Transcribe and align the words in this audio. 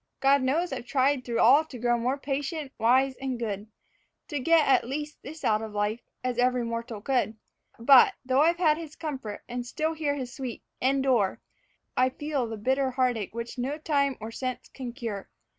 God 0.19 0.41
knows 0.41 0.73
I've 0.73 0.87
tried 0.87 1.23
through 1.23 1.41
all 1.41 1.63
to 1.65 1.77
grow 1.77 1.95
more 1.95 2.17
patient, 2.17 2.71
wise, 2.79 3.15
and 3.17 3.37
good; 3.37 3.67
To 4.29 4.39
get 4.39 4.67
at 4.67 4.83
least 4.89 5.21
this 5.21 5.43
out 5.43 5.61
of 5.61 5.73
life, 5.73 5.99
as 6.23 6.39
every 6.39 6.65
mortal 6.65 7.03
should. 7.07 7.35
But, 7.77 8.15
though 8.25 8.41
I've 8.41 8.57
had 8.57 8.79
his 8.79 8.95
comfort, 8.95 9.43
and 9.47 9.63
still 9.63 9.93
hear 9.93 10.15
his 10.15 10.33
sweet 10.33 10.63
'Endure,' 10.81 11.39
I 11.95 12.09
feel 12.09 12.47
the 12.47 12.57
bitter 12.57 12.89
heartache 12.89 13.35
which 13.35 13.59
no 13.59 13.77
time 13.77 14.17
or 14.19 14.31
sense 14.31 14.69
can 14.73 14.91
cure. 14.91 15.29